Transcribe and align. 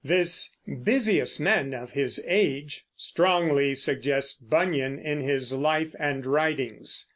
This 0.03 0.55
"busiest 0.81 1.39
man 1.39 1.75
of 1.75 1.91
his 1.91 2.25
age" 2.27 2.85
strongly 2.95 3.75
suggests 3.75 4.33
Bunyan 4.41 4.97
in 4.97 5.21
his 5.21 5.53
life 5.53 5.93
and 5.99 6.25
writings. 6.25 7.07